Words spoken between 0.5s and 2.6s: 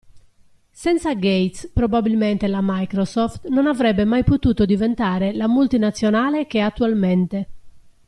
Senza Gates probabilmente la